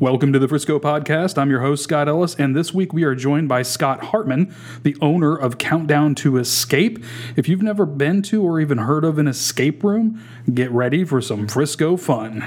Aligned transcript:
Welcome 0.00 0.32
to 0.32 0.38
the 0.38 0.48
Frisco 0.48 0.78
Podcast. 0.78 1.36
I'm 1.36 1.50
your 1.50 1.60
host, 1.60 1.84
Scott 1.84 2.08
Ellis, 2.08 2.34
and 2.36 2.56
this 2.56 2.72
week 2.72 2.94
we 2.94 3.04
are 3.04 3.14
joined 3.14 3.50
by 3.50 3.60
Scott 3.60 4.04
Hartman, 4.04 4.50
the 4.82 4.96
owner 5.02 5.36
of 5.36 5.58
Countdown 5.58 6.14
to 6.14 6.38
Escape. 6.38 7.04
If 7.36 7.50
you've 7.50 7.60
never 7.60 7.84
been 7.84 8.22
to 8.22 8.42
or 8.42 8.58
even 8.60 8.78
heard 8.78 9.04
of 9.04 9.18
an 9.18 9.28
escape 9.28 9.84
room, 9.84 10.18
get 10.54 10.70
ready 10.70 11.04
for 11.04 11.20
some 11.20 11.46
Frisco 11.46 11.98
fun. 11.98 12.40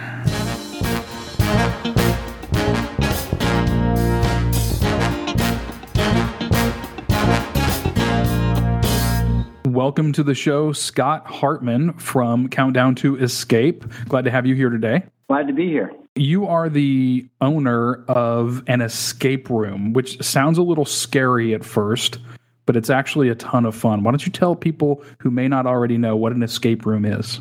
Welcome 9.64 10.12
to 10.14 10.24
the 10.24 10.34
show, 10.34 10.72
Scott 10.72 11.28
Hartman 11.28 11.94
from 12.00 12.50
Countdown 12.50 12.96
to 12.96 13.16
Escape. 13.18 13.86
Glad 14.10 14.26
to 14.26 14.32
have 14.32 14.48
you 14.48 14.56
here 14.56 14.72
today. 14.72 15.04
Glad 15.28 15.46
to 15.46 15.54
be 15.54 15.68
here. 15.68 15.92
You 16.16 16.46
are 16.46 16.70
the 16.70 17.28
owner 17.42 18.06
of 18.08 18.64
an 18.68 18.82
escape 18.82 19.50
room, 19.50 19.94
which 19.94 20.22
sounds 20.22 20.60
a 20.60 20.62
little 20.62 20.86
scary 20.86 21.56
at 21.56 21.66
first, 21.66 22.20
but 22.68 22.76
it's 22.76 22.92
actually 22.92 23.30
a 23.30 23.36
ton 23.36 23.66
of 23.66 23.76
fun. 23.76 24.04
Why 24.04 24.12
don't 24.12 24.24
you 24.24 24.32
tell 24.32 24.56
people 24.56 25.04
who 25.18 25.32
may 25.32 25.48
not 25.48 25.66
already 25.66 25.98
know 25.98 26.16
what 26.16 26.32
an 26.32 26.44
escape 26.44 26.86
room 26.86 27.04
is? 27.04 27.40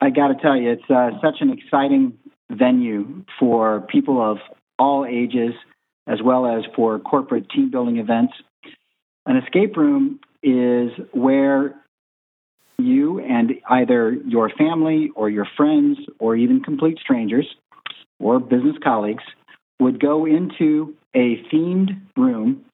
I 0.00 0.10
got 0.10 0.28
to 0.28 0.34
tell 0.34 0.56
you, 0.56 0.70
it's 0.70 0.88
uh, 0.88 1.10
such 1.20 1.40
an 1.40 1.50
exciting 1.50 2.16
venue 2.52 3.24
for 3.40 3.80
people 3.80 4.22
of 4.22 4.38
all 4.78 5.04
ages, 5.04 5.52
as 6.06 6.22
well 6.22 6.46
as 6.46 6.62
for 6.76 7.00
corporate 7.00 7.50
team 7.50 7.72
building 7.72 7.96
events. 7.96 8.34
An 9.26 9.36
escape 9.38 9.76
room 9.76 10.20
is 10.40 10.92
where 11.10 11.74
you 12.78 13.18
and 13.18 13.54
either 13.68 14.12
your 14.12 14.50
family 14.50 15.10
or 15.16 15.28
your 15.28 15.48
friends 15.56 15.98
or 16.20 16.36
even 16.36 16.62
complete 16.62 16.98
strangers 17.00 17.46
or 18.22 18.40
business 18.40 18.76
colleagues 18.82 19.24
would 19.80 20.00
go 20.00 20.26
into 20.26 20.94
a 21.14 21.42
themed 21.52 21.90
room 22.16 22.64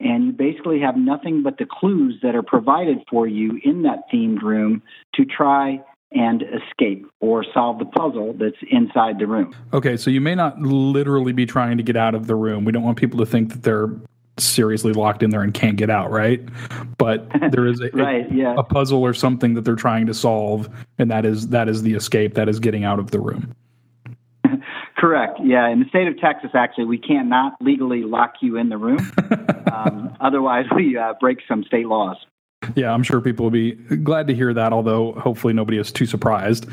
and 0.00 0.26
you 0.26 0.32
basically 0.32 0.80
have 0.80 0.96
nothing 0.96 1.42
but 1.42 1.58
the 1.58 1.66
clues 1.66 2.18
that 2.22 2.34
are 2.34 2.42
provided 2.42 2.98
for 3.08 3.26
you 3.26 3.60
in 3.64 3.82
that 3.82 4.04
themed 4.12 4.42
room 4.42 4.82
to 5.14 5.24
try 5.24 5.80
and 6.12 6.42
escape 6.42 7.06
or 7.20 7.44
solve 7.52 7.78
the 7.78 7.84
puzzle 7.84 8.34
that's 8.38 8.56
inside 8.70 9.18
the 9.18 9.26
room. 9.26 9.54
Okay, 9.72 9.96
so 9.96 10.10
you 10.10 10.20
may 10.20 10.34
not 10.34 10.60
literally 10.60 11.32
be 11.32 11.44
trying 11.44 11.76
to 11.76 11.82
get 11.82 11.96
out 11.96 12.14
of 12.14 12.26
the 12.26 12.34
room. 12.36 12.64
We 12.64 12.72
don't 12.72 12.84
want 12.84 12.98
people 12.98 13.18
to 13.18 13.26
think 13.26 13.50
that 13.50 13.62
they're 13.62 13.90
seriously 14.38 14.92
locked 14.92 15.22
in 15.22 15.30
there 15.30 15.42
and 15.42 15.54
can't 15.54 15.76
get 15.76 15.90
out, 15.90 16.10
right? 16.10 16.40
But 16.98 17.28
there 17.50 17.66
is 17.66 17.80
a, 17.80 17.90
right, 17.92 18.30
a, 18.30 18.34
yeah. 18.34 18.54
a 18.56 18.62
puzzle 18.62 19.02
or 19.02 19.14
something 19.14 19.54
that 19.54 19.64
they're 19.64 19.74
trying 19.74 20.06
to 20.06 20.14
solve, 20.14 20.68
and 20.98 21.10
that 21.10 21.24
is 21.24 21.48
that 21.48 21.68
is 21.68 21.82
the 21.82 21.94
escape, 21.94 22.34
that 22.34 22.48
is 22.48 22.60
getting 22.60 22.84
out 22.84 22.98
of 22.98 23.10
the 23.10 23.20
room. 23.20 23.54
Correct. 25.04 25.38
Yeah, 25.44 25.68
in 25.68 25.80
the 25.80 25.84
state 25.90 26.08
of 26.08 26.18
Texas, 26.18 26.52
actually, 26.54 26.86
we 26.86 26.96
cannot 26.96 27.60
legally 27.60 28.04
lock 28.04 28.36
you 28.40 28.56
in 28.56 28.70
the 28.70 28.78
room. 28.78 29.06
um, 29.70 30.16
otherwise, 30.18 30.64
we 30.74 30.96
uh, 30.96 31.12
break 31.20 31.40
some 31.46 31.62
state 31.62 31.88
laws. 31.88 32.16
Yeah, 32.74 32.90
I'm 32.90 33.02
sure 33.02 33.20
people 33.20 33.44
will 33.44 33.50
be 33.50 33.72
glad 33.72 34.28
to 34.28 34.34
hear 34.34 34.54
that. 34.54 34.72
Although 34.72 35.12
hopefully 35.12 35.52
nobody 35.52 35.76
is 35.76 35.92
too 35.92 36.06
surprised. 36.06 36.66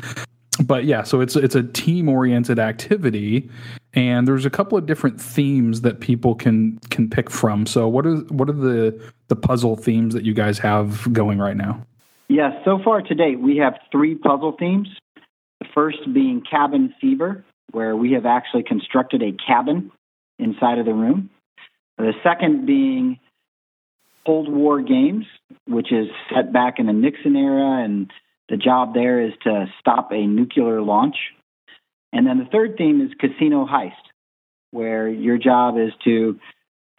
But 0.64 0.86
yeah, 0.86 1.02
so 1.02 1.20
it's 1.20 1.36
it's 1.36 1.54
a 1.54 1.62
team 1.62 2.08
oriented 2.08 2.58
activity, 2.58 3.50
and 3.92 4.26
there's 4.26 4.46
a 4.46 4.50
couple 4.50 4.78
of 4.78 4.86
different 4.86 5.20
themes 5.20 5.82
that 5.82 6.00
people 6.00 6.34
can 6.34 6.78
can 6.88 7.10
pick 7.10 7.28
from. 7.28 7.66
So 7.66 7.86
what 7.86 8.06
are 8.06 8.16
what 8.30 8.48
are 8.48 8.54
the 8.54 9.12
the 9.28 9.36
puzzle 9.36 9.76
themes 9.76 10.14
that 10.14 10.24
you 10.24 10.32
guys 10.32 10.58
have 10.60 11.12
going 11.12 11.38
right 11.38 11.56
now? 11.56 11.84
Yes, 12.28 12.52
so 12.64 12.80
far 12.82 13.02
to 13.02 13.14
date, 13.14 13.40
we 13.40 13.58
have 13.58 13.74
three 13.90 14.14
puzzle 14.14 14.56
themes. 14.58 14.88
The 15.60 15.66
first 15.74 15.98
being 16.14 16.42
cabin 16.50 16.94
fever, 16.98 17.44
where 17.72 17.96
we 17.96 18.12
have 18.12 18.26
actually 18.26 18.62
constructed 18.62 19.22
a 19.22 19.32
cabin 19.32 19.90
inside 20.38 20.78
of 20.78 20.86
the 20.86 20.94
room. 20.94 21.30
The 21.98 22.12
second 22.22 22.66
being 22.66 23.18
Cold 24.26 24.48
War 24.48 24.80
games, 24.80 25.26
which 25.66 25.92
is 25.92 26.08
set 26.32 26.52
back 26.52 26.78
in 26.78 26.86
the 26.86 26.92
Nixon 26.92 27.36
era, 27.36 27.82
and 27.84 28.10
the 28.48 28.56
job 28.56 28.94
there 28.94 29.20
is 29.20 29.32
to 29.42 29.66
stop 29.80 30.12
a 30.12 30.26
nuclear 30.26 30.80
launch. 30.80 31.16
And 32.12 32.26
then 32.26 32.38
the 32.38 32.44
third 32.44 32.76
theme 32.76 33.00
is 33.00 33.10
casino 33.18 33.66
heist, 33.66 33.92
where 34.70 35.08
your 35.08 35.38
job 35.38 35.76
is 35.78 35.92
to, 36.04 36.38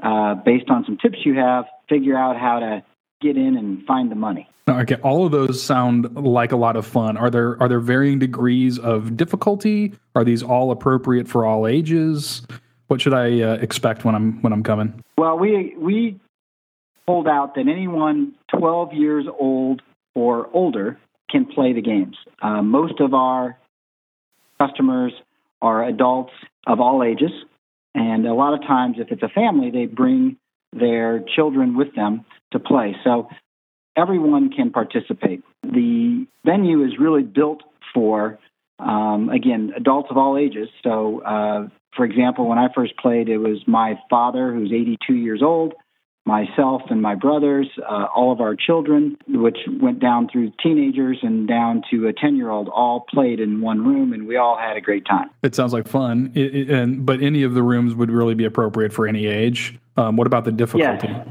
uh, 0.02 0.36
based 0.36 0.70
on 0.70 0.86
some 0.86 0.98
tips 0.98 1.20
you 1.24 1.36
have, 1.36 1.66
figure 1.88 2.18
out 2.18 2.38
how 2.38 2.60
to 2.60 2.84
get 3.24 3.38
in 3.38 3.58
and 3.58 3.84
find 3.86 4.12
the 4.12 4.16
money. 4.16 4.48
Okay, 4.70 4.96
all 4.96 5.26
of 5.26 5.32
those 5.32 5.62
sound 5.62 6.16
like 6.16 6.52
a 6.52 6.56
lot 6.56 6.76
of 6.76 6.86
fun. 6.86 7.18
Are 7.18 7.30
there 7.30 7.62
are 7.62 7.68
there 7.68 7.82
varying 7.82 8.20
degrees 8.20 8.80
of 8.80 9.18
difficulty? 9.18 9.94
Are 10.16 10.24
these 10.24 10.42
all 10.44 10.72
appropriate 10.72 11.28
for 11.28 11.46
all 11.46 11.68
ages? 11.68 12.44
What 12.88 13.02
should 13.02 13.14
I 13.14 13.42
uh, 13.42 13.54
expect 13.56 14.06
when 14.06 14.16
I'm 14.16 14.42
when 14.42 14.54
I'm 14.54 14.64
coming? 14.64 15.04
Well, 15.18 15.38
we 15.38 15.76
we 15.78 16.20
hold 17.08 17.28
out 17.28 17.56
that 17.56 17.68
anyone 17.68 18.36
12 18.58 18.94
years 18.94 19.26
old 19.40 19.82
or 20.16 20.50
older 20.54 20.98
can 21.30 21.46
play 21.46 21.74
the 21.74 21.82
games. 21.82 22.16
Uh, 22.42 22.62
most 22.62 23.02
of 23.02 23.14
our 23.14 23.58
customers 24.62 25.12
are 25.62 25.84
adults 25.84 26.32
of 26.66 26.80
all 26.80 27.04
ages, 27.04 27.32
and 27.94 28.26
a 28.26 28.34
lot 28.34 28.54
of 28.54 28.62
times, 28.62 28.96
if 29.00 29.12
it's 29.12 29.24
a 29.24 29.30
family, 29.30 29.72
they 29.72 29.88
bring 29.88 30.38
their 30.72 31.24
children 31.36 31.76
with 31.76 31.94
them 31.96 32.26
to 32.54 32.60
play. 32.60 32.96
So 33.04 33.30
everyone 33.96 34.50
can 34.50 34.72
participate. 34.72 35.44
The 35.64 36.26
venue 36.46 36.84
is 36.86 36.94
really 37.00 37.24
built 37.24 37.62
for, 37.94 38.40
um, 38.80 39.30
again, 39.30 39.74
adults 39.76 40.10
of 40.10 40.18
all 40.18 40.38
ages. 40.38 40.70
So, 40.84 41.22
uh, 41.22 41.68
for 41.96 42.06
example, 42.06 42.48
when 42.48 42.58
I 42.58 42.70
first 42.74 42.98
played, 42.98 43.30
it 43.30 43.38
was 43.38 43.60
my 43.68 44.00
father, 44.10 44.52
who's 44.52 44.72
82 44.72 45.14
years 45.14 45.42
old, 45.44 45.74
myself 46.26 46.84
and 46.90 47.02
my 47.02 47.16
brothers, 47.16 47.68
uh, 47.80 48.06
all 48.16 48.32
of 48.32 48.40
our 48.40 48.56
children, 48.56 49.18
which 49.28 49.58
went 49.82 50.00
down 50.00 50.30
through 50.32 50.52
teenagers 50.62 51.20
and 51.22 51.48
down 51.48 51.84
to 51.92 52.08
a 52.08 52.14
10 52.14 52.36
year 52.38 52.50
old, 52.50 52.70
all 52.70 53.06
played 53.10 53.40
in 53.40 53.62
one 53.62 53.86
room, 53.86 54.14
and 54.14 54.28
we 54.28 54.38
all 54.38 54.58
had 54.58 54.78
a 54.78 54.82
great 54.82 55.06
time. 55.06 55.30
It 55.44 55.54
sounds 55.54 55.74
like 55.74 55.88
fun. 55.88 56.32
It, 56.34 56.56
it, 56.56 56.70
and 56.70 57.06
but 57.06 57.22
any 57.22 57.44
of 57.44 57.54
the 57.54 57.64
rooms 57.64 57.94
would 57.94 58.10
really 58.10 58.36
be 58.36 58.46
appropriate 58.46 58.94
for 58.94 59.06
any 59.06 59.26
age. 59.28 59.78
Um, 59.98 60.16
what 60.16 60.26
about 60.26 60.46
the 60.46 60.52
difficulty? 60.52 61.08
Yes. 61.08 61.28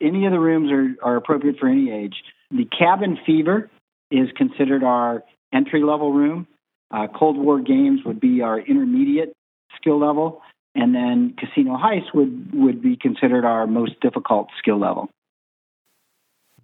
Any 0.00 0.26
of 0.26 0.32
the 0.32 0.40
rooms 0.40 0.70
are, 0.72 1.10
are 1.10 1.16
appropriate 1.16 1.58
for 1.58 1.68
any 1.68 1.90
age. 1.90 2.14
The 2.50 2.64
cabin 2.66 3.18
fever 3.26 3.70
is 4.10 4.28
considered 4.36 4.82
our 4.82 5.22
entry 5.52 5.82
level 5.82 6.12
room. 6.12 6.46
Uh, 6.90 7.06
Cold 7.06 7.36
War 7.36 7.60
games 7.60 8.00
would 8.04 8.20
be 8.20 8.40
our 8.40 8.58
intermediate 8.58 9.34
skill 9.76 10.00
level 10.00 10.42
and 10.74 10.94
then 10.94 11.34
casino 11.36 11.76
heist 11.76 12.14
would 12.14 12.54
would 12.54 12.80
be 12.80 12.96
considered 12.96 13.44
our 13.44 13.66
most 13.66 14.00
difficult 14.00 14.48
skill 14.58 14.78
level. 14.78 15.08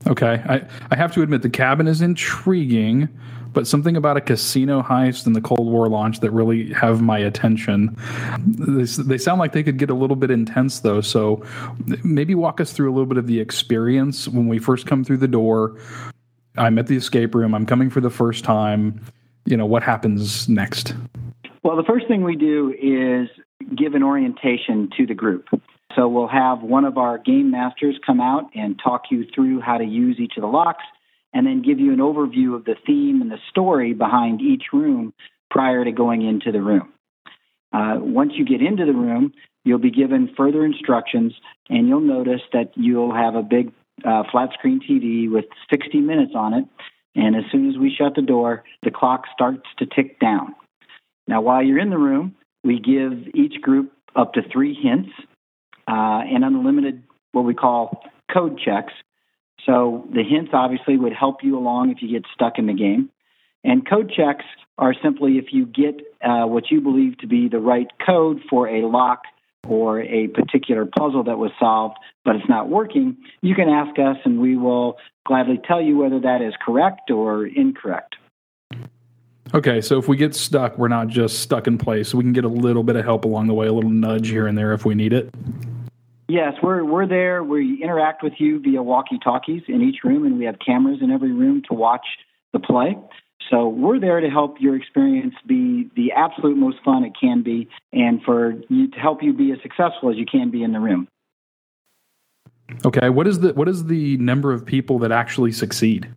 Okay, 0.07 0.43
I 0.47 0.67
I 0.91 0.97
have 0.97 1.13
to 1.15 1.23
admit 1.23 1.43
the 1.43 1.51
cabin 1.51 1.89
is 1.89 2.03
intriguing, 2.03 3.09
but 3.53 3.67
something 3.67 3.97
about 3.97 4.17
a 4.17 4.21
casino 4.21 4.83
heist 4.83 5.27
and 5.27 5.35
the 5.35 5.41
Cold 5.41 5.67
War 5.67 5.89
launch 5.89 6.21
that 6.21 6.31
really 6.31 6.73
have 6.75 7.01
my 7.01 7.19
attention. 7.19 7.97
They, 8.39 8.85
they 8.85 9.19
sound 9.19 9.39
like 9.39 9.53
they 9.53 9.63
could 9.63 9.79
get 9.79 9.89
a 9.89 9.95
little 9.95 10.17
bit 10.17 10.31
intense 10.31 10.81
though, 10.81 11.01
so 11.01 11.45
maybe 12.03 12.35
walk 12.35 12.61
us 12.61 12.73
through 12.73 12.91
a 12.91 12.93
little 12.93 13.07
bit 13.07 13.17
of 13.17 13.27
the 13.27 13.41
experience 13.41 14.29
when 14.29 14.49
we 14.49 14.59
first 14.59 14.87
come 14.87 15.05
through 15.05 15.19
the 15.19 15.29
door. 15.29 15.79
I'm 16.57 16.79
at 16.79 16.87
the 16.87 16.97
escape 16.97 17.35
room. 17.35 17.55
I'm 17.55 17.67
coming 17.67 17.91
for 17.91 18.01
the 18.01 18.11
first 18.11 18.45
time. 18.45 19.01
You 19.47 19.57
know 19.57 19.67
what 19.67 19.83
happens 19.83 20.49
next? 20.49 20.95
Well, 21.63 21.77
the 21.77 21.83
first 21.83 22.07
thing 22.09 22.25
we 22.25 22.37
do 22.37 22.75
is 22.81 23.29
give 23.75 23.95
an 23.95 24.03
orientation 24.03 24.91
to 24.97 25.07
the 25.07 25.15
group. 25.15 25.47
So 25.97 26.09
we'll 26.09 26.28
have 26.28 26.62
one 26.62 26.84
of 26.84 26.99
our 26.99 27.19
game 27.19 27.50
masters 27.50 27.99
come 28.05 28.21
out 28.21 28.50
and 28.55 28.81
talk 28.82 29.05
you 29.10 29.27
through 29.34 29.60
how 29.60 29.78
to 29.78 29.84
use 29.84 30.19
each 30.19 30.37
of 30.37 30.43
the 30.43 30.49
locks 30.49 30.84
and 31.32 31.47
then 31.47 31.62
give 31.62 31.78
you 31.81 31.93
an 31.93 31.99
overview 31.99 32.55
of 32.55 32.65
the 32.65 32.77
theme 32.87 33.21
and 33.21 33.31
the 33.31 33.38
story 33.50 33.93
behind 33.93 34.41
each 34.41 34.65
room 34.72 35.12
prior 35.50 35.84
to 35.84 35.93
going 35.93 36.27
into 36.27 36.53
the 36.53 36.60
room. 36.60 36.93
Uh, 37.72 37.97
once 37.99 38.32
you 38.37 38.44
get 38.44 38.62
into 38.62 38.85
the 38.87 38.93
room, 38.93 39.32
you'll 39.64 39.79
be 39.79 39.91
given 39.91 40.32
further 40.37 40.64
instructions 40.64 41.32
and 41.69 41.88
you'll 41.88 42.00
notice 42.00 42.43
that 42.52 42.73
you'll 42.76 43.14
have 43.14 43.35
a 43.35 43.43
big 43.43 43.73
uh, 44.05 44.23
flat 44.31 44.50
screen 44.55 44.81
TV 44.81 45.31
with 45.31 45.47
60 45.70 46.00
minutes 46.00 46.32
on 46.35 46.55
it. 46.55 46.64
And 47.17 47.37
as 47.37 47.44
soon 47.52 47.70
as 47.70 47.79
we 47.79 47.94
shut 47.97 48.14
the 48.17 48.23
door, 48.23 48.64
the 48.82 48.90
clock 48.90 49.25
starts 49.32 49.67
to 49.79 49.87
tick 49.87 50.19
down. 50.19 50.55
Now, 51.29 51.40
while 51.40 51.62
you're 51.62 51.79
in 51.79 51.90
the 51.90 51.99
room, 51.99 52.35
we 52.64 52.81
give 52.81 53.35
each 53.35 53.61
group 53.62 53.93
up 54.17 54.35
to 54.35 54.43
three 54.52 54.75
hints 54.75 55.11
uh, 55.89 56.23
and 56.25 56.45
unlimited 56.45 57.03
what 57.33 57.45
we 57.45 57.55
call 57.55 58.05
code 58.33 58.59
checks. 58.59 58.93
So 59.67 60.07
the 60.13 60.23
hints 60.23 60.51
obviously 60.53 60.97
would 60.97 61.13
help 61.13 61.43
you 61.43 61.59
along 61.59 61.91
if 61.91 62.03
you 62.03 62.09
get 62.09 62.25
stuck 62.35 62.59
in 62.59 62.67
the 62.67 62.75
game. 62.75 63.11
And 63.63 63.89
code 63.89 64.13
checks 64.15 64.45
are 64.77 64.95
simply 65.03 65.39
if 65.39 65.47
you 65.53 65.67
get 65.67 66.01
uh, 66.23 66.47
what 66.47 66.71
you 66.71 66.81
believe 66.81 67.19
to 67.19 67.27
be 67.27 67.49
the 67.49 67.61
right 67.61 67.89
code 68.05 68.43
for 68.51 68.69
a 68.69 68.87
lock 68.87 69.23
or 69.67 70.01
a 70.03 70.29
particular 70.29 70.85
puzzle 70.85 71.25
that 71.25 71.39
was 71.39 71.51
solved, 71.59 71.97
but 72.25 72.37
it's 72.37 72.49
not 72.49 72.69
working, 72.69 73.17
you 73.41 73.55
can 73.55 73.71
ask 73.71 73.99
us 73.99 74.19
and 74.25 74.39
we 74.39 74.57
will 74.57 74.99
gladly 75.27 75.59
tell 75.67 75.81
you 75.81 75.97
whether 75.97 76.21
that 76.21 76.43
is 76.43 76.53
correct 76.65 77.11
or 77.11 77.47
incorrect. 77.47 78.17
Okay, 79.52 79.81
so 79.81 79.99
if 79.99 80.08
we 80.08 80.17
get 80.17 80.35
stuck, 80.35 80.79
we're 80.79 80.88
not 80.88 81.08
just 81.08 81.41
stuck 81.41 81.67
in 81.67 81.76
place. 81.76 82.14
We 82.14 82.25
can 82.25 82.32
get 82.32 82.44
a 82.44 82.49
little 82.49 82.82
bit 82.82 82.96
of 82.96 83.05
help 83.05 83.25
along 83.25 83.46
the 83.46 83.55
way, 83.55 83.67
a 83.67 83.73
little 83.73 83.91
nudge 83.91 84.29
here 84.29 84.46
and 84.46 84.56
there 84.56 84.73
if 84.73 84.85
we 84.85 84.94
need 84.94 85.12
it. 85.12 85.32
Yes, 86.29 86.55
we're 86.62 86.82
we're 86.85 87.06
there. 87.06 87.44
We 87.44 87.82
interact 87.82 88.23
with 88.23 88.32
you 88.38 88.58
via 88.58 88.82
walkie-talkies 88.82 89.64
in 89.69 89.82
each 89.82 89.99
room, 90.02 90.25
and 90.25 90.38
we 90.38 90.46
have 90.46 90.56
cameras 90.64 91.00
in 91.02 91.11
every 91.11 91.32
room 91.32 91.62
to 91.69 91.75
watch 91.75 92.06
the 92.52 92.58
play. 92.58 92.96
So 93.50 93.69
we're 93.69 94.00
there 94.00 94.20
to 94.20 94.31
help 94.31 94.56
your 94.58 94.75
experience 94.75 95.35
be 95.47 95.90
the 95.94 96.12
absolute 96.12 96.56
most 96.56 96.79
fun 96.82 97.05
it 97.05 97.12
can 97.20 97.43
be, 97.43 97.69
and 97.93 98.23
for 98.23 98.55
you 98.70 98.90
to 98.90 98.99
help 98.99 99.23
you 99.23 99.35
be 99.35 99.52
as 99.52 99.58
successful 99.62 100.11
as 100.11 100.17
you 100.17 100.25
can 100.25 100.50
be 100.50 100.62
in 100.62 100.73
the 100.73 100.81
room. 100.81 101.08
Okay, 102.87 103.11
what 103.11 103.26
is 103.26 103.40
the 103.40 103.52
what 103.52 103.69
is 103.69 103.85
the 103.85 104.17
number 104.17 104.52
of 104.52 104.64
people 104.64 104.99
that 105.00 105.12
actually 105.12 105.52
succeed? 105.52 106.08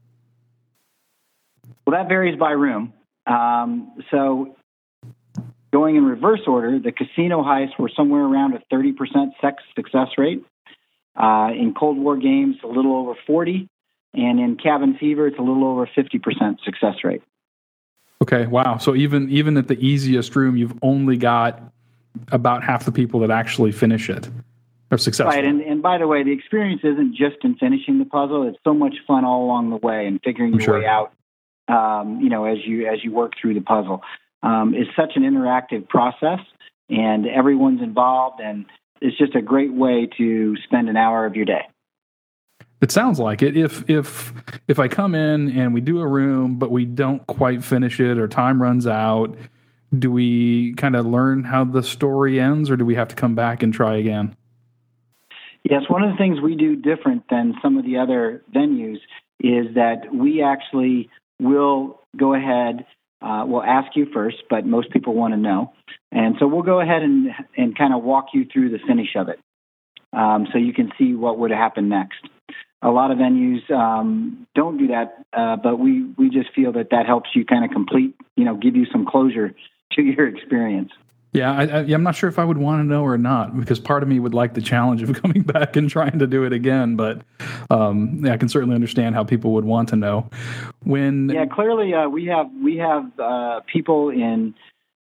Well, 1.85 1.97
that 1.97 2.07
varies 2.07 2.39
by 2.39 2.51
room. 2.51 2.93
Um, 3.27 3.93
so 4.09 4.55
going 5.71 5.95
in 5.95 6.05
reverse 6.05 6.41
order, 6.47 6.79
the 6.79 6.91
casino 6.91 7.43
heists 7.43 7.77
were 7.77 7.91
somewhere 7.95 8.23
around 8.23 8.53
a 8.53 8.61
30% 8.73 8.93
sex 9.41 9.63
success 9.75 10.09
rate. 10.17 10.43
Uh, 11.15 11.49
in 11.51 11.73
Cold 11.73 11.97
War 11.97 12.15
games, 12.15 12.57
a 12.63 12.67
little 12.67 12.95
over 12.95 13.15
40, 13.25 13.67
and 14.13 14.39
in 14.39 14.55
Cabin 14.55 14.97
Fever, 14.99 15.27
it's 15.27 15.39
a 15.39 15.41
little 15.41 15.65
over 15.65 15.87
50% 15.87 16.63
success 16.63 16.95
rate. 17.03 17.23
Okay, 18.21 18.45
wow. 18.45 18.77
So 18.77 18.95
even 18.95 19.29
even 19.29 19.57
at 19.57 19.67
the 19.67 19.79
easiest 19.79 20.35
room, 20.35 20.57
you've 20.57 20.77
only 20.81 21.17
got 21.17 21.61
about 22.31 22.63
half 22.63 22.85
the 22.85 22.91
people 22.91 23.19
that 23.21 23.31
actually 23.31 23.71
finish 23.71 24.09
it 24.09 24.29
are 24.91 24.97
successful. 24.97 25.31
Right, 25.31 25.45
and, 25.45 25.61
and 25.61 25.81
by 25.81 25.97
the 25.97 26.07
way, 26.07 26.23
the 26.23 26.31
experience 26.31 26.81
isn't 26.83 27.15
just 27.15 27.37
in 27.43 27.55
finishing 27.55 27.99
the 27.99 28.05
puzzle; 28.05 28.47
it's 28.47 28.57
so 28.63 28.73
much 28.73 28.95
fun 29.05 29.25
all 29.25 29.45
along 29.45 29.69
the 29.69 29.75
way 29.75 30.07
and 30.07 30.19
figuring 30.23 30.53
your 30.53 30.61
sure. 30.61 30.79
way 30.79 30.85
out. 30.85 31.13
Um, 31.67 32.21
you 32.21 32.29
know, 32.29 32.45
as 32.45 32.59
you 32.65 32.87
as 32.87 33.03
you 33.03 33.11
work 33.11 33.33
through 33.39 33.53
the 33.53 33.61
puzzle, 33.61 34.01
um, 34.43 34.73
it's 34.73 34.89
such 34.95 35.13
an 35.15 35.23
interactive 35.23 35.87
process, 35.89 36.39
and 36.89 37.27
everyone's 37.27 37.81
involved, 37.81 38.39
and 38.39 38.65
it's 39.01 39.17
just 39.17 39.35
a 39.35 39.41
great 39.41 39.73
way 39.73 40.07
to 40.17 40.55
spend 40.63 40.89
an 40.89 40.97
hour 40.97 41.25
of 41.25 41.35
your 41.35 41.45
day. 41.45 41.61
It 42.79 42.91
sounds 42.91 43.19
like 43.19 43.41
it. 43.41 43.57
If 43.57 43.89
if 43.89 44.33
if 44.67 44.79
I 44.79 44.87
come 44.87 45.15
in 45.15 45.49
and 45.51 45.73
we 45.73 45.81
do 45.81 45.99
a 45.99 46.07
room, 46.07 46.57
but 46.57 46.71
we 46.71 46.85
don't 46.85 47.25
quite 47.27 47.63
finish 47.63 47.99
it, 47.99 48.17
or 48.17 48.27
time 48.27 48.61
runs 48.61 48.85
out, 48.85 49.35
do 49.97 50.11
we 50.11 50.73
kind 50.75 50.95
of 50.95 51.05
learn 51.05 51.43
how 51.43 51.63
the 51.65 51.81
story 51.83 52.39
ends, 52.39 52.69
or 52.69 52.77
do 52.77 52.85
we 52.85 52.95
have 52.95 53.07
to 53.09 53.15
come 53.15 53.35
back 53.35 53.63
and 53.63 53.73
try 53.73 53.97
again? 53.97 54.35
Yes, 55.63 55.83
one 55.89 56.03
of 56.03 56.11
the 56.11 56.17
things 56.17 56.39
we 56.39 56.55
do 56.55 56.75
different 56.75 57.23
than 57.29 57.55
some 57.61 57.77
of 57.77 57.83
the 57.83 57.97
other 57.97 58.43
venues 58.55 58.99
is 59.39 59.75
that 59.75 60.13
we 60.13 60.41
actually 60.41 61.09
will 61.39 62.01
go 62.15 62.33
ahead. 62.33 62.85
Uh, 63.21 63.43
we'll 63.47 63.63
ask 63.63 63.95
you 63.95 64.07
first, 64.13 64.37
but 64.49 64.65
most 64.65 64.91
people 64.91 65.13
want 65.13 65.33
to 65.33 65.37
know, 65.37 65.73
and 66.11 66.35
so 66.39 66.47
we'll 66.47 66.61
go 66.61 66.79
ahead 66.79 67.01
and 67.01 67.29
and 67.55 67.77
kind 67.77 67.93
of 67.93 68.03
walk 68.03 68.27
you 68.33 68.45
through 68.51 68.69
the 68.69 68.79
finish 68.87 69.15
of 69.15 69.29
it, 69.29 69.39
um, 70.13 70.47
so 70.51 70.59
you 70.59 70.73
can 70.73 70.91
see 70.99 71.15
what 71.15 71.39
would 71.39 71.51
happen 71.51 71.89
next 71.89 72.19
a 72.81 72.89
lot 72.89 73.11
of 73.11 73.17
venues 73.17 73.69
um, 73.71 74.47
don't 74.55 74.77
do 74.77 74.87
that, 74.87 75.23
uh, 75.33 75.55
but 75.55 75.79
we 75.79 76.03
we 76.17 76.29
just 76.29 76.53
feel 76.53 76.73
that 76.73 76.91
that 76.91 77.05
helps 77.05 77.29
you 77.33 77.45
kind 77.45 77.65
of 77.65 77.71
complete, 77.71 78.15
you 78.35 78.45
know, 78.45 78.55
give 78.55 78.75
you 78.75 78.85
some 78.91 79.05
closure 79.05 79.53
to 79.93 80.01
your 80.01 80.27
experience. 80.27 80.91
Yeah, 81.33 81.51
I, 81.51 81.63
I, 81.63 81.79
am 81.83 82.03
not 82.03 82.15
sure 82.15 82.29
if 82.29 82.39
I 82.39 82.45
would 82.45 82.57
want 82.57 82.79
to 82.79 82.83
know 82.83 83.03
or 83.03 83.17
not 83.17 83.57
because 83.59 83.79
part 83.79 84.01
of 84.01 84.09
me 84.09 84.19
would 84.19 84.33
like 84.33 84.53
the 84.53 84.61
challenge 84.61 85.03
of 85.03 85.13
coming 85.21 85.41
back 85.41 85.75
and 85.75 85.89
trying 85.89 86.19
to 86.19 86.27
do 86.27 86.45
it 86.45 86.53
again. 86.53 86.95
But 86.95 87.21
um, 87.69 88.21
yeah, 88.25 88.33
I 88.33 88.37
can 88.37 88.49
certainly 88.49 88.75
understand 88.75 89.13
how 89.13 89.23
people 89.23 89.53
would 89.53 89.65
want 89.65 89.89
to 89.89 89.95
know. 89.95 90.29
When 90.83 91.29
yeah, 91.29 91.45
clearly 91.45 91.93
uh, 91.93 92.07
we 92.09 92.25
have 92.25 92.49
we 92.63 92.77
have 92.77 93.19
uh, 93.19 93.61
people 93.71 94.09
in 94.09 94.55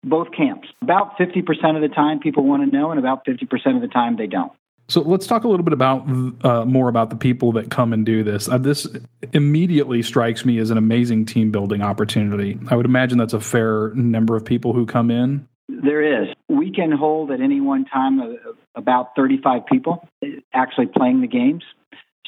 both 0.06 0.28
camps. 0.32 0.68
About 0.82 1.18
50% 1.18 1.42
of 1.74 1.82
the 1.82 1.94
time, 1.94 2.20
people 2.20 2.44
want 2.44 2.68
to 2.68 2.76
know, 2.76 2.90
and 2.90 2.98
about 2.98 3.26
50% 3.26 3.74
of 3.74 3.82
the 3.82 3.88
time, 3.88 4.16
they 4.16 4.28
don't. 4.28 4.52
So 4.88 5.00
let's 5.00 5.26
talk 5.26 5.42
a 5.42 5.48
little 5.48 5.64
bit 5.64 5.72
about 5.72 6.06
uh, 6.44 6.64
more 6.64 6.88
about 6.88 7.10
the 7.10 7.16
people 7.16 7.50
that 7.52 7.70
come 7.70 7.92
and 7.92 8.06
do 8.06 8.22
this. 8.22 8.48
Uh, 8.48 8.58
this 8.58 8.86
immediately 9.32 10.00
strikes 10.02 10.44
me 10.44 10.58
as 10.58 10.70
an 10.70 10.78
amazing 10.78 11.26
team 11.26 11.50
building 11.50 11.82
opportunity. 11.82 12.56
I 12.68 12.76
would 12.76 12.86
imagine 12.86 13.18
that's 13.18 13.32
a 13.32 13.40
fair 13.40 13.92
number 13.94 14.36
of 14.36 14.44
people 14.44 14.72
who 14.72 14.86
come 14.86 15.10
in. 15.10 15.48
There 15.86 16.22
is. 16.22 16.28
We 16.48 16.72
can 16.72 16.92
hold 16.92 17.30
at 17.30 17.40
any 17.40 17.60
one 17.60 17.84
time 17.84 18.36
about 18.74 19.10
35 19.16 19.66
people 19.66 20.08
actually 20.52 20.86
playing 20.86 21.20
the 21.20 21.28
games. 21.28 21.64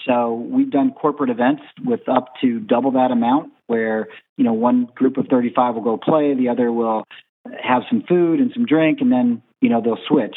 So 0.06 0.34
we've 0.34 0.70
done 0.70 0.93
corporate 0.93 1.31
events 1.31 1.62
with 1.84 2.08
up 2.08 2.32
to 2.40 2.60
double 2.60 2.93
that 2.93 3.10
amount, 3.10 3.52
where 3.66 4.08
you 4.37 4.44
know 4.44 4.52
one 4.52 4.88
group 4.94 5.16
of 5.16 5.26
35 5.26 5.75
will 5.75 5.82
go 5.82 5.96
play, 5.96 6.34
the 6.34 6.49
other 6.49 6.72
will 6.72 7.05
have 7.60 7.82
some 7.90 8.02
food 8.08 8.40
and 8.40 8.50
some 8.55 8.64
drink, 8.64 9.00
and 9.00 9.12
then 9.12 9.43
you 9.60 9.69
know 9.69 9.82
they'll 9.82 9.99
switch 10.06 10.37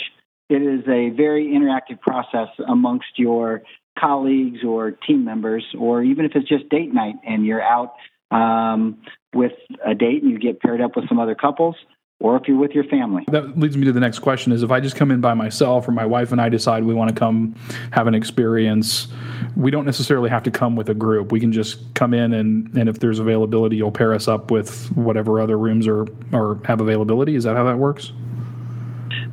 it 0.52 0.62
is 0.62 0.82
a 0.88 1.10
very 1.16 1.48
interactive 1.48 2.02
process 2.02 2.50
amongst 2.68 3.18
your 3.18 3.62
colleagues 3.98 4.60
or 4.66 4.92
team 4.92 5.24
members, 5.24 5.66
or 5.80 6.04
even 6.04 6.26
if 6.26 6.34
it's 6.36 6.48
just 6.48 6.68
date 6.68 6.94
night 6.94 7.16
and 7.26 7.46
you're 7.46 7.62
out 7.62 7.94
um, 8.32 9.02
with 9.34 9.54
a 9.86 9.96
date 9.96 10.24
and 10.24 10.32
you 10.32 10.40
get 10.40 10.60
paired 10.60 10.82
up 10.82 10.98
with 10.98 11.08
some 11.08 11.20
other 11.20 11.36
couples, 11.36 11.78
or 12.22 12.38
if 12.38 12.48
you're 12.48 12.58
with 12.58 12.72
your 12.72 12.84
family. 12.86 13.26
That 13.30 13.58
leads 13.58 13.76
me 13.76 13.86
to 13.86 13.92
the 13.92 14.00
next 14.00 14.20
question 14.20 14.52
is 14.52 14.64
if 14.64 14.72
I 14.72 14.80
just 14.80 14.96
come 14.96 15.12
in 15.12 15.22
by 15.22 15.34
myself 15.34 15.88
or 15.88 15.92
my 15.92 16.06
wife 16.06 16.32
and 16.32 16.40
I 16.40 16.50
decide 16.50 16.84
we 16.84 16.94
want 16.94 17.10
to 17.10 17.16
come 17.16 17.56
have 17.92 18.08
an 18.08 18.14
experience, 18.14 19.08
we 19.56 19.72
don't 19.72 19.86
necessarily 19.86 20.30
have 20.30 20.44
to 20.44 20.52
come 20.52 20.76
with 20.76 20.90
a 20.90 20.94
group. 20.94 21.32
We 21.32 21.40
can 21.40 21.52
just 21.52 21.94
come 21.96 22.14
in 22.14 22.34
and, 22.34 22.76
and 22.78 22.88
if 22.88 23.00
there's 23.00 23.20
availability, 23.20 23.76
you'll 23.76 23.92
pair 23.92 24.14
us 24.14 24.28
up 24.28 24.52
with 24.52 24.88
whatever 24.96 25.42
other 25.42 25.58
rooms 25.58 25.88
are 25.88 26.06
or 26.32 26.62
have 26.66 26.80
availability. 26.80 27.36
Is 27.36 27.44
that 27.44 27.56
how 27.56 27.64
that 27.66 27.78
works? 27.78 28.14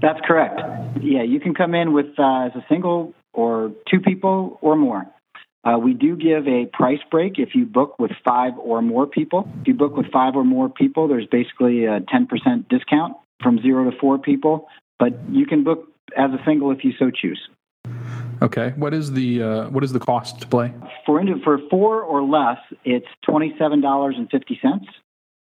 That's 0.01 0.21
correct. 0.27 0.61
Yeah, 1.03 1.23
you 1.23 1.41
can 1.41 1.55
come 1.55 1.75
in 1.75 1.93
with 1.93 2.19
uh, 2.19 2.47
as 2.47 2.53
a 2.55 2.65
single 2.69 3.15
or 3.33 3.73
two 3.91 4.01
people 4.01 4.59
or 4.63 4.77
more. 4.77 5.07
Uh, 5.69 5.77
we 5.77 5.93
do 5.93 6.17
give 6.17 6.47
a 6.49 6.67
price 6.67 7.01
break 7.11 7.39
if 7.39 7.55
you 7.55 7.67
book 7.67 7.99
with 7.99 8.13
five 8.25 8.53
or 8.59 8.81
more 8.81 9.07
people. 9.07 9.49
If 9.61 9.69
you 9.69 9.75
book 9.75 9.97
with 9.97 10.07
five 10.11 10.35
or 10.35 10.45
more 10.45 10.69
people, 10.69 11.09
there's 11.09 11.27
basically 11.27 11.85
a 11.85 12.01
10% 12.01 12.69
discount 12.69 13.17
from 13.43 13.61
zero 13.61 13.91
to 13.91 13.97
four 13.99 14.19
people, 14.19 14.69
but 14.99 15.13
you 15.31 15.47
can 15.47 15.65
book 15.65 15.89
as 16.17 16.31
a 16.31 16.43
single 16.47 16.71
if 16.71 16.85
you 16.85 16.93
so 16.99 17.11
choose. 17.11 17.41
Okay. 18.41 18.73
What 18.77 18.95
is 18.95 19.13
the 19.13 19.43
uh, 19.43 19.69
what 19.71 19.83
is 19.85 19.93
the 19.93 19.99
cost 19.99 20.41
to 20.41 20.47
play? 20.47 20.73
For 21.05 21.21
for 21.45 21.59
four 21.71 22.03
or 22.03 22.23
less, 22.23 22.59
it's 22.85 23.07
twenty 23.23 23.55
seven 23.59 23.81
dollars 23.81 24.15
and 24.17 24.31
fifty 24.31 24.59
cents, 24.63 24.87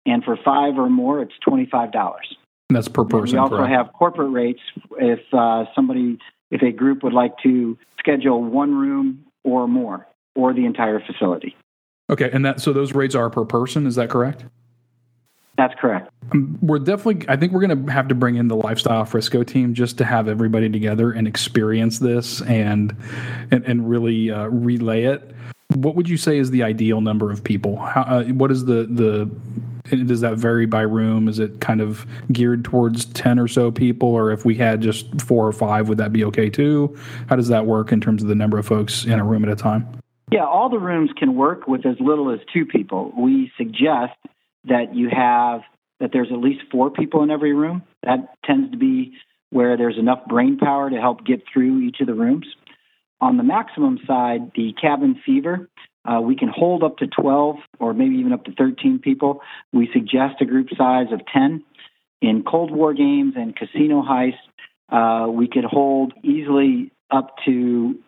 and 0.06 0.24
for 0.24 0.36
five 0.44 0.78
or 0.78 0.90
more, 0.90 1.22
it's 1.22 1.34
twenty 1.48 1.68
five 1.72 1.92
dollars. 1.92 2.36
That's 2.70 2.88
per 2.88 3.06
person. 3.06 3.36
We 3.36 3.40
also 3.40 3.58
correct? 3.58 3.72
have 3.72 3.94
corporate 3.94 4.32
rates 4.32 4.62
if 5.00 5.20
uh, 5.32 5.66
somebody, 5.76 6.18
if 6.50 6.64
a 6.64 6.72
group 6.72 7.04
would 7.04 7.14
like 7.14 7.34
to 7.44 7.78
schedule 8.00 8.44
one 8.44 8.74
room 8.74 9.26
or 9.44 9.68
more, 9.68 10.08
or 10.38 10.54
the 10.54 10.66
entire 10.66 11.02
facility. 11.02 11.58
Okay, 12.10 12.30
and 12.32 12.46
that 12.46 12.62
so 12.62 12.72
those 12.72 12.94
rates 12.94 13.16
are 13.16 13.30
per 13.30 13.44
person. 13.44 13.86
Is 13.86 13.96
that 13.96 14.10
correct? 14.10 14.46
That's 15.58 15.74
correct. 15.80 16.10
Um, 16.32 16.58
we're 16.62 16.80
definitely. 16.80 17.28
I 17.28 17.36
think 17.36 17.52
we're 17.52 17.66
going 17.68 17.86
to 17.86 17.92
have 17.92 18.08
to 18.10 18.16
bring 18.16 18.36
in 18.36 18.48
the 18.48 18.56
lifestyle 18.56 19.04
Frisco 19.04 19.44
team 19.44 19.74
just 19.74 19.98
to 19.98 20.06
have 20.06 20.30
everybody 20.30 20.70
together 20.70 21.12
and 21.12 21.28
experience 21.28 22.00
this 22.00 22.42
and 22.44 22.96
and, 23.52 23.66
and 23.66 23.90
really 23.90 24.32
uh, 24.32 24.46
relay 24.46 25.04
it. 25.04 25.34
What 25.74 25.96
would 25.96 26.08
you 26.08 26.16
say 26.16 26.38
is 26.38 26.52
the 26.52 26.64
ideal 26.64 27.02
number 27.02 27.32
of 27.32 27.44
people? 27.44 27.78
How, 27.78 28.04
uh, 28.04 28.24
what 28.26 28.52
is 28.52 28.66
the 28.66 28.88
the 28.90 29.30
does 29.90 30.22
that 30.22 30.36
vary 30.36 30.66
by 30.66 30.82
room? 30.82 31.28
Is 31.28 31.40
it 31.40 31.60
kind 31.60 31.82
of 31.82 32.06
geared 32.32 32.66
towards 32.66 33.06
10 33.06 33.40
or 33.40 33.48
so 33.48 33.72
people? 33.72 34.10
Or 34.10 34.32
if 34.32 34.44
we 34.44 34.56
had 34.56 34.82
just 34.82 35.22
four 35.22 35.48
or 35.48 35.54
five, 35.54 35.88
would 35.88 35.98
that 35.98 36.12
be 36.12 36.26
okay 36.26 36.50
too? 36.50 36.98
How 37.30 37.38
does 37.38 37.48
that 37.48 37.66
work 37.66 37.94
in 37.94 38.02
terms 38.02 38.22
of 38.22 38.28
the 38.28 38.36
number 38.36 38.58
of 38.58 38.66
folks 38.66 39.06
in 39.06 39.18
a 39.18 39.24
room 39.24 39.46
at 39.46 39.50
a 39.50 39.56
time? 39.56 39.88
Yeah, 40.32 40.46
all 40.46 40.70
the 40.70 40.80
rooms 40.80 41.12
can 41.18 41.36
work 41.36 41.68
with 41.68 41.86
as 41.86 41.96
little 42.00 42.32
as 42.32 42.40
two 42.54 42.66
people. 42.66 43.14
We 43.18 43.52
suggest 43.58 44.14
that 44.66 44.94
you 44.94 45.10
have 45.10 45.62
that 46.00 46.12
there's 46.14 46.32
at 46.32 46.40
least 46.40 46.62
four 46.72 46.92
people 46.92 47.24
in 47.24 47.32
every 47.32 47.54
room. 47.54 47.82
That 48.04 48.36
tends 48.46 48.72
to 48.72 48.78
be 48.78 49.14
where 49.50 49.78
there's 49.78 49.98
enough 49.98 50.26
brain 50.28 50.58
power 50.58 50.90
to 50.90 50.98
help 50.98 51.26
get 51.26 51.44
through 51.52 51.82
each 51.82 51.98
of 52.02 52.08
the 52.08 52.14
rooms. 52.14 52.46
On 53.20 53.38
the 53.38 53.44
maximum 53.44 53.98
side, 54.06 54.52
the 54.56 54.74
cabin 54.80 55.20
fever 55.26 55.70
uh, 56.08 56.22
we 56.22 56.36
can 56.36 56.48
hold 56.48 56.84
up 56.84 56.98
to 56.98 57.08
12 57.08 57.58
or 57.80 57.94
maybe 57.94 58.16
even 58.16 58.32
up 58.32 58.46
to 58.46 58.54
13 58.54 59.00
people. 59.00 59.42
We 59.74 59.90
suggest 59.92 60.42
a 60.42 60.46
group 60.46 60.68
size 60.78 61.08
of 61.12 61.22
10. 61.34 61.64
In 62.22 62.44
Cold 62.44 62.72
War 62.72 62.94
games 62.94 63.34
and 63.36 63.56
casino 63.56 64.02
heists, 64.02 64.36
uh, 64.90 65.30
we 65.30 65.48
could 65.48 65.66
hold 65.66 66.14
easily 66.24 66.92
up 67.12 67.36
to 67.46 68.00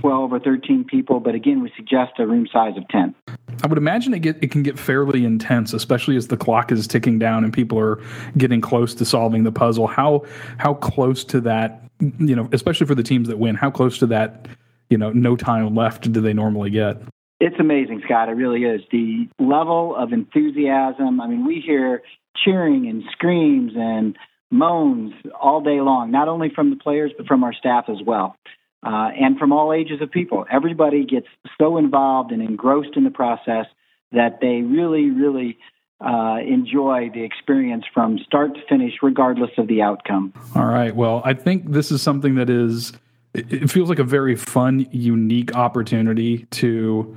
12 0.00 0.32
or 0.32 0.40
13 0.40 0.84
people, 0.84 1.20
but 1.20 1.34
again, 1.34 1.62
we 1.62 1.72
suggest 1.76 2.12
a 2.18 2.26
room 2.26 2.46
size 2.52 2.76
of 2.76 2.88
10. 2.88 3.14
I 3.62 3.66
would 3.66 3.78
imagine 3.78 4.14
it 4.14 4.20
get 4.20 4.42
it 4.42 4.50
can 4.50 4.62
get 4.62 4.78
fairly 4.78 5.24
intense, 5.24 5.72
especially 5.72 6.16
as 6.16 6.28
the 6.28 6.36
clock 6.36 6.72
is 6.72 6.86
ticking 6.86 7.18
down 7.18 7.44
and 7.44 7.52
people 7.52 7.78
are 7.78 8.00
getting 8.36 8.60
close 8.60 8.94
to 8.96 9.04
solving 9.04 9.44
the 9.44 9.52
puzzle. 9.52 9.86
How 9.86 10.24
how 10.58 10.74
close 10.74 11.24
to 11.26 11.40
that, 11.42 11.82
you 12.00 12.34
know, 12.34 12.48
especially 12.52 12.86
for 12.86 12.94
the 12.94 13.02
teams 13.02 13.28
that 13.28 13.38
win, 13.38 13.54
how 13.54 13.70
close 13.70 13.98
to 13.98 14.06
that, 14.06 14.46
you 14.90 14.98
know, 14.98 15.10
no 15.10 15.36
time 15.36 15.74
left 15.74 16.10
do 16.10 16.20
they 16.20 16.32
normally 16.32 16.70
get? 16.70 17.00
It's 17.38 17.58
amazing, 17.58 18.02
Scott. 18.04 18.28
It 18.28 18.32
really 18.32 18.64
is. 18.64 18.82
The 18.90 19.28
level 19.38 19.96
of 19.96 20.12
enthusiasm. 20.12 21.20
I 21.20 21.26
mean, 21.26 21.44
we 21.44 21.60
hear 21.60 22.02
cheering 22.44 22.86
and 22.88 23.02
screams 23.12 23.72
and 23.76 24.16
moans 24.50 25.12
all 25.40 25.60
day 25.60 25.80
long, 25.80 26.10
not 26.10 26.28
only 26.28 26.50
from 26.54 26.70
the 26.70 26.76
players, 26.76 27.10
but 27.16 27.26
from 27.26 27.42
our 27.42 27.52
staff 27.52 27.86
as 27.88 27.98
well. 28.04 28.36
Uh, 28.84 29.10
and 29.16 29.38
from 29.38 29.52
all 29.52 29.72
ages 29.72 30.00
of 30.00 30.10
people. 30.10 30.44
Everybody 30.50 31.04
gets 31.04 31.28
so 31.56 31.78
involved 31.78 32.32
and 32.32 32.42
engrossed 32.42 32.96
in 32.96 33.04
the 33.04 33.10
process 33.10 33.66
that 34.10 34.40
they 34.40 34.62
really, 34.62 35.08
really 35.10 35.56
uh, 36.00 36.38
enjoy 36.44 37.08
the 37.14 37.22
experience 37.22 37.84
from 37.94 38.18
start 38.18 38.54
to 38.56 38.60
finish, 38.68 38.94
regardless 39.00 39.50
of 39.56 39.68
the 39.68 39.82
outcome. 39.82 40.32
All 40.56 40.66
right. 40.66 40.94
Well, 40.94 41.22
I 41.24 41.34
think 41.34 41.70
this 41.70 41.92
is 41.92 42.02
something 42.02 42.34
that 42.34 42.50
is, 42.50 42.92
it 43.34 43.70
feels 43.70 43.88
like 43.88 44.00
a 44.00 44.04
very 44.04 44.34
fun, 44.34 44.86
unique 44.90 45.54
opportunity 45.54 46.46
to 46.50 47.16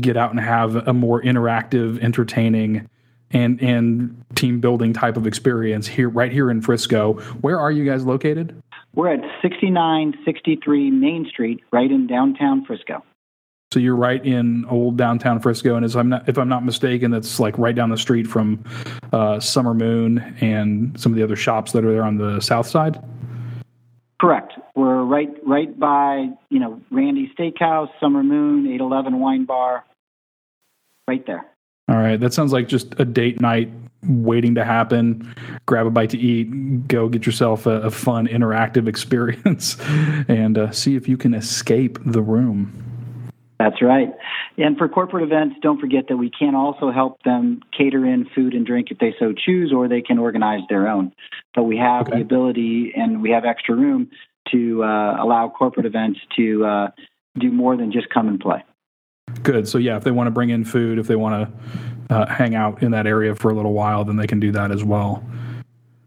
get 0.00 0.16
out 0.16 0.30
and 0.32 0.40
have 0.40 0.88
a 0.88 0.92
more 0.92 1.22
interactive, 1.22 2.02
entertaining, 2.02 2.88
and 3.30 3.60
and 3.60 4.24
team 4.34 4.60
building 4.60 4.92
type 4.92 5.16
of 5.16 5.26
experience 5.26 5.86
here 5.86 6.08
right 6.08 6.30
here 6.30 6.50
in 6.50 6.62
Frisco. 6.62 7.14
Where 7.40 7.58
are 7.58 7.72
you 7.72 7.84
guys 7.84 8.04
located? 8.04 8.60
We're 8.96 9.12
at 9.12 9.20
6963 9.42 10.90
Main 10.90 11.26
Street, 11.28 11.62
right 11.70 11.90
in 11.90 12.06
downtown 12.06 12.64
Frisco. 12.64 13.04
So 13.72 13.78
you're 13.78 13.94
right 13.94 14.24
in 14.24 14.64
old 14.66 14.96
downtown 14.96 15.38
Frisco, 15.38 15.76
and 15.76 15.84
as 15.84 15.96
I'm 15.96 16.08
not, 16.08 16.26
if 16.28 16.38
I'm 16.38 16.48
not 16.48 16.64
mistaken, 16.64 17.10
that's 17.10 17.38
like 17.38 17.58
right 17.58 17.74
down 17.74 17.90
the 17.90 17.98
street 17.98 18.26
from 18.26 18.64
uh, 19.12 19.38
Summer 19.38 19.74
Moon 19.74 20.18
and 20.40 20.98
some 20.98 21.12
of 21.12 21.18
the 21.18 21.22
other 21.22 21.36
shops 21.36 21.72
that 21.72 21.84
are 21.84 21.92
there 21.92 22.04
on 22.04 22.16
the 22.16 22.40
south 22.40 22.66
side. 22.66 23.02
Correct. 24.18 24.54
We're 24.74 25.02
right 25.02 25.28
right 25.46 25.78
by 25.78 26.30
you 26.48 26.58
know 26.58 26.80
Randy's 26.90 27.28
Steakhouse, 27.38 27.90
Summer 28.00 28.22
Moon, 28.22 28.66
eight 28.72 28.80
eleven 28.80 29.20
Wine 29.20 29.44
Bar, 29.44 29.84
right 31.06 31.26
there. 31.26 31.44
All 31.88 31.96
right, 31.96 32.18
that 32.18 32.32
sounds 32.32 32.52
like 32.52 32.66
just 32.66 32.94
a 32.98 33.04
date 33.04 33.42
night 33.42 33.70
waiting 34.08 34.54
to 34.54 34.64
happen. 34.64 35.34
Grab 35.66 35.86
a 35.86 35.90
bite 35.90 36.10
to 36.10 36.18
eat, 36.18 36.88
go 36.88 37.08
get 37.08 37.26
yourself 37.26 37.66
a, 37.66 37.82
a 37.82 37.90
fun 37.90 38.26
interactive 38.26 38.88
experience, 38.96 39.76
and 40.28 40.58
uh, 40.58 40.70
see 40.70 40.96
if 40.96 41.08
you 41.08 41.16
can 41.16 41.34
escape 41.34 41.98
the 42.04 42.22
room. 42.22 42.82
That's 43.58 43.80
right. 43.80 44.10
And 44.58 44.76
for 44.76 44.88
corporate 44.88 45.22
events, 45.22 45.56
don't 45.62 45.80
forget 45.80 46.08
that 46.08 46.16
we 46.16 46.30
can 46.30 46.54
also 46.54 46.90
help 46.90 47.22
them 47.22 47.60
cater 47.76 48.04
in 48.04 48.26
food 48.34 48.54
and 48.54 48.66
drink 48.66 48.88
if 48.90 48.98
they 48.98 49.14
so 49.18 49.32
choose, 49.32 49.72
or 49.72 49.88
they 49.88 50.02
can 50.02 50.18
organize 50.18 50.60
their 50.68 50.88
own. 50.88 51.12
But 51.54 51.64
we 51.64 51.78
have 51.78 52.02
okay. 52.02 52.16
the 52.16 52.22
ability 52.22 52.92
and 52.94 53.22
we 53.22 53.30
have 53.30 53.44
extra 53.44 53.74
room 53.74 54.10
to 54.52 54.84
uh, 54.84 55.16
allow 55.22 55.48
corporate 55.48 55.86
events 55.86 56.20
to 56.36 56.64
uh, 56.64 56.88
do 57.38 57.50
more 57.50 57.76
than 57.76 57.92
just 57.92 58.08
come 58.10 58.28
and 58.28 58.38
play. 58.38 58.62
Good. 59.42 59.68
So, 59.68 59.78
yeah, 59.78 59.96
if 59.96 60.04
they 60.04 60.10
want 60.10 60.26
to 60.26 60.30
bring 60.30 60.50
in 60.50 60.64
food, 60.64 60.98
if 60.98 61.06
they 61.06 61.16
want 61.16 61.50
to 62.08 62.14
uh, 62.14 62.26
hang 62.26 62.54
out 62.54 62.82
in 62.82 62.92
that 62.92 63.06
area 63.06 63.34
for 63.34 63.50
a 63.50 63.54
little 63.54 63.72
while, 63.72 64.04
then 64.04 64.16
they 64.16 64.26
can 64.26 64.40
do 64.40 64.52
that 64.52 64.70
as 64.70 64.82
well. 64.84 65.24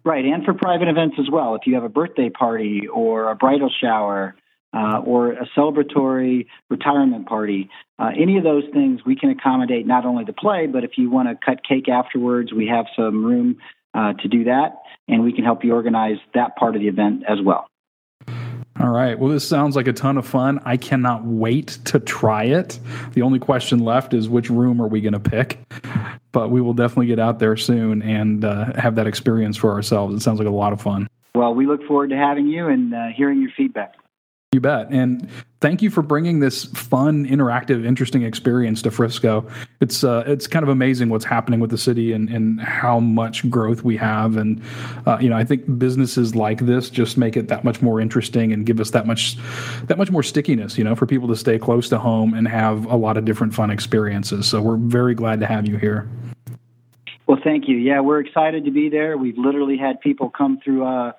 Right. 0.03 0.25
And 0.25 0.43
for 0.43 0.53
private 0.53 0.87
events 0.87 1.17
as 1.19 1.29
well. 1.29 1.55
If 1.55 1.61
you 1.65 1.75
have 1.75 1.83
a 1.83 1.89
birthday 1.89 2.29
party 2.29 2.87
or 2.87 3.29
a 3.29 3.35
bridal 3.35 3.69
shower, 3.81 4.35
uh, 4.73 4.99
or 5.05 5.31
a 5.31 5.47
celebratory 5.57 6.45
retirement 6.69 7.27
party. 7.27 7.69
Uh, 7.97 8.11
any 8.17 8.37
of 8.37 8.43
those 8.43 8.63
things 8.71 9.01
we 9.05 9.15
can 9.15 9.29
accommodate 9.29 9.87
not 9.87 10.05
only 10.05 10.23
the 10.23 10.33
play, 10.33 10.67
but 10.67 10.83
if 10.83 10.91
you 10.97 11.09
want 11.09 11.27
to 11.27 11.35
cut 11.43 11.63
cake 11.63 11.89
afterwards, 11.89 12.53
we 12.53 12.67
have 12.67 12.85
some 12.95 13.25
room 13.25 13.57
uh, 13.93 14.13
to 14.13 14.27
do 14.27 14.43
that, 14.43 14.81
and 15.07 15.23
we 15.23 15.33
can 15.33 15.43
help 15.43 15.63
you 15.63 15.73
organize 15.73 16.17
that 16.35 16.55
part 16.55 16.75
of 16.75 16.81
the 16.81 16.87
event 16.87 17.23
as 17.27 17.39
well. 17.43 17.68
All 18.79 18.89
right. 18.89 19.19
Well, 19.19 19.29
this 19.29 19.45
sounds 19.45 19.75
like 19.75 19.87
a 19.87 19.93
ton 19.93 20.17
of 20.17 20.25
fun. 20.25 20.59
I 20.63 20.77
cannot 20.77 21.25
wait 21.25 21.79
to 21.85 21.99
try 21.99 22.45
it. 22.45 22.79
The 23.11 23.23
only 23.23 23.39
question 23.39 23.79
left 23.79 24.13
is 24.13 24.29
which 24.29 24.49
room 24.49 24.81
are 24.81 24.87
we 24.87 25.01
going 25.01 25.13
to 25.13 25.19
pick? 25.19 25.59
But 26.31 26.49
we 26.49 26.61
will 26.61 26.73
definitely 26.73 27.07
get 27.07 27.19
out 27.19 27.39
there 27.39 27.57
soon 27.57 28.01
and 28.01 28.45
uh, 28.45 28.73
have 28.79 28.95
that 28.95 29.05
experience 29.07 29.57
for 29.57 29.71
ourselves. 29.71 30.15
It 30.15 30.21
sounds 30.21 30.39
like 30.39 30.47
a 30.47 30.51
lot 30.51 30.71
of 30.71 30.81
fun. 30.81 31.09
Well, 31.35 31.53
we 31.53 31.65
look 31.65 31.83
forward 31.83 32.11
to 32.11 32.15
having 32.15 32.47
you 32.47 32.67
and 32.67 32.93
uh, 32.93 33.07
hearing 33.15 33.41
your 33.41 33.51
feedback. 33.57 33.95
You 34.51 34.59
bet. 34.59 34.87
And 34.89 35.29
thank 35.61 35.83
you 35.83 35.91
for 35.91 36.01
bringing 36.01 36.39
this 36.39 36.65
fun, 36.65 37.27
interactive, 37.27 37.85
interesting 37.85 38.23
experience 38.23 38.81
to 38.81 38.89
Frisco. 38.89 39.47
It's 39.79 40.03
uh, 40.03 40.23
it's 40.25 40.47
kind 40.47 40.63
of 40.63 40.69
amazing 40.69 41.09
what's 41.09 41.23
happening 41.23 41.59
with 41.59 41.69
the 41.69 41.77
city 41.77 42.13
and, 42.13 42.27
and 42.29 42.59
how 42.59 42.99
much 42.99 43.47
growth 43.47 43.83
we 43.83 43.95
have. 43.97 44.37
And 44.37 44.59
uh, 45.05 45.19
you 45.21 45.29
know, 45.29 45.37
I 45.37 45.43
think 45.43 45.77
businesses 45.77 46.35
like 46.35 46.65
this 46.65 46.89
just 46.89 47.15
make 47.15 47.37
it 47.37 47.47
that 47.49 47.63
much 47.63 47.83
more 47.83 48.01
interesting 48.01 48.51
and 48.51 48.65
give 48.65 48.79
us 48.79 48.89
that 48.89 49.05
much 49.05 49.37
that 49.85 49.99
much 49.99 50.09
more 50.09 50.23
stickiness. 50.23 50.79
You 50.79 50.83
know, 50.83 50.95
for 50.95 51.05
people 51.05 51.27
to 51.27 51.35
stay 51.35 51.59
close 51.59 51.87
to 51.89 51.99
home 51.99 52.33
and 52.33 52.47
have 52.47 52.85
a 52.85 52.95
lot 52.95 53.17
of 53.17 53.25
different 53.25 53.53
fun 53.53 53.69
experiences. 53.69 54.47
So 54.47 54.63
we're 54.63 54.77
very 54.77 55.13
glad 55.13 55.41
to 55.41 55.45
have 55.45 55.67
you 55.67 55.77
here. 55.77 56.09
Well, 57.27 57.37
thank 57.43 57.67
you. 57.67 57.77
Yeah, 57.77 57.99
we're 57.99 58.19
excited 58.19 58.65
to 58.65 58.71
be 58.71 58.89
there. 58.89 59.15
We've 59.15 59.37
literally 59.37 59.77
had 59.77 60.01
people 60.01 60.31
come 60.31 60.59
through 60.65 60.85
uh, 60.85 61.11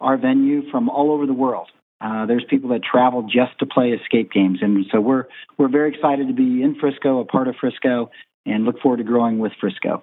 our 0.00 0.16
venue 0.16 0.70
from 0.70 0.88
all 0.88 1.10
over 1.10 1.26
the 1.26 1.32
world. 1.32 1.66
Uh, 2.00 2.26
there's 2.26 2.44
people 2.48 2.70
that 2.70 2.82
travel 2.82 3.22
just 3.22 3.58
to 3.58 3.66
play 3.66 3.90
escape 3.90 4.30
games, 4.30 4.58
and 4.60 4.84
so 4.92 5.00
we're 5.00 5.24
we're 5.56 5.68
very 5.68 5.94
excited 5.94 6.28
to 6.28 6.34
be 6.34 6.62
in 6.62 6.76
Frisco, 6.78 7.20
a 7.20 7.24
part 7.24 7.48
of 7.48 7.56
Frisco, 7.58 8.10
and 8.44 8.64
look 8.64 8.78
forward 8.80 8.98
to 8.98 9.04
growing 9.04 9.38
with 9.38 9.52
Frisco. 9.58 10.02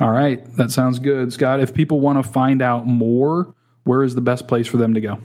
All 0.00 0.10
right, 0.10 0.44
that 0.56 0.70
sounds 0.70 0.98
good, 0.98 1.32
Scott. 1.32 1.60
If 1.60 1.72
people 1.72 2.00
want 2.00 2.22
to 2.22 2.30
find 2.30 2.60
out 2.60 2.86
more, 2.86 3.54
where 3.84 4.02
is 4.02 4.14
the 4.14 4.20
best 4.20 4.48
place 4.48 4.66
for 4.66 4.76
them 4.76 4.92
to 4.94 5.00
go? 5.00 5.18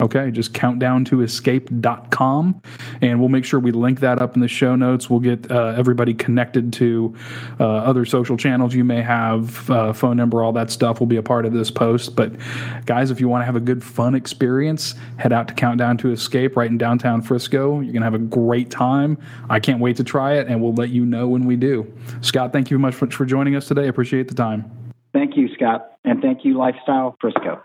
Okay, 0.00 0.30
just 0.30 0.54
countdown 0.54 1.04
to 1.06 1.22
escape.com. 1.22 2.62
And 3.00 3.18
we'll 3.18 3.28
make 3.28 3.44
sure 3.44 3.58
we 3.58 3.72
link 3.72 3.98
that 3.98 4.22
up 4.22 4.36
in 4.36 4.40
the 4.40 4.46
show 4.46 4.76
notes. 4.76 5.10
We'll 5.10 5.18
get 5.18 5.50
uh, 5.50 5.74
everybody 5.76 6.14
connected 6.14 6.72
to 6.74 7.16
uh, 7.58 7.64
other 7.64 8.04
social 8.04 8.36
channels 8.36 8.76
you 8.76 8.84
may 8.84 9.02
have, 9.02 9.68
uh, 9.68 9.92
phone 9.92 10.16
number, 10.16 10.40
all 10.40 10.52
that 10.52 10.70
stuff 10.70 11.00
will 11.00 11.08
be 11.08 11.16
a 11.16 11.22
part 11.22 11.46
of 11.46 11.52
this 11.52 11.72
post. 11.72 12.14
But 12.14 12.32
guys, 12.86 13.10
if 13.10 13.18
you 13.18 13.28
want 13.28 13.42
to 13.42 13.46
have 13.46 13.56
a 13.56 13.60
good, 13.60 13.82
fun 13.82 14.14
experience, 14.14 14.94
head 15.16 15.32
out 15.32 15.48
to 15.48 15.54
Countdown 15.54 15.96
to 15.98 16.12
Escape 16.12 16.56
right 16.56 16.70
in 16.70 16.78
downtown 16.78 17.20
Frisco. 17.20 17.80
You're 17.80 17.92
going 17.92 18.02
to 18.02 18.04
have 18.04 18.14
a 18.14 18.18
great 18.18 18.70
time. 18.70 19.18
I 19.50 19.58
can't 19.58 19.80
wait 19.80 19.96
to 19.96 20.04
try 20.04 20.34
it, 20.34 20.46
and 20.46 20.62
we'll 20.62 20.74
let 20.74 20.90
you 20.90 21.04
know 21.06 21.26
when 21.26 21.44
we 21.44 21.56
do. 21.56 21.92
Scott, 22.20 22.52
thank 22.52 22.70
you 22.70 22.78
much 22.78 22.94
for 22.94 23.06
joining 23.26 23.56
us 23.56 23.66
today. 23.66 23.88
Appreciate 23.88 24.28
the 24.28 24.34
time. 24.34 24.70
Thank 25.12 25.36
you, 25.36 25.52
Scott. 25.54 25.98
And 26.04 26.22
thank 26.22 26.44
you, 26.44 26.56
Lifestyle 26.56 27.16
Frisco. 27.20 27.62